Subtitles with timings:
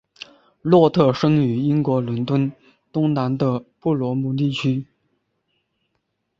[0.63, 2.51] 洛特生于英国伦敦
[2.91, 4.87] 东南的布罗姆利区。